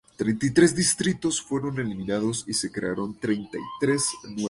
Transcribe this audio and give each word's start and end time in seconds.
Treinta 0.17 0.47
y 0.47 0.49
tres 0.49 0.75
distritos 0.75 1.39
fueron 1.43 1.77
eliminados 1.79 2.43
y 2.47 2.55
se 2.55 2.71
crearon 2.71 3.19
treinta 3.19 3.59
y 3.59 3.65
tres 3.79 4.09
nuevos. 4.23 4.39